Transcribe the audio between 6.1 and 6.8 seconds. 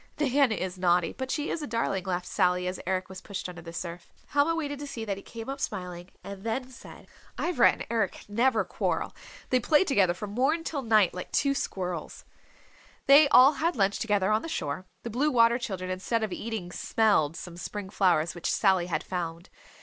and then